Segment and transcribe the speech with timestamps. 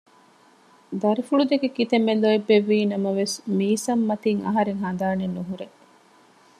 [1.01, 5.65] ދަރިފުޅު ދެކެ ކިތަންމެ ލޯތްބެއްވީ ނަމަވެސް މީސަމް މަތިން އަހަރެން ހަނދާނެއް ނުހުރޭ